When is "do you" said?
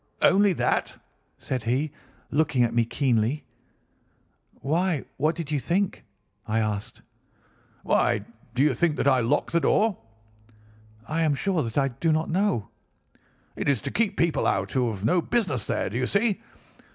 8.55-8.73, 15.91-16.07